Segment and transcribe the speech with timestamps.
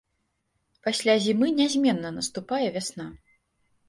[0.85, 3.07] Пасля зімы нязменна наступае вясна.